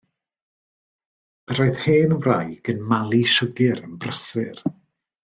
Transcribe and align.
Yr 1.51 1.61
oedd 1.65 1.81
hen 1.83 2.15
wraig 2.23 2.71
yn 2.73 2.81
malu 2.93 3.21
siwgr 3.35 3.83
yn 3.89 3.95
brysur. 4.05 4.65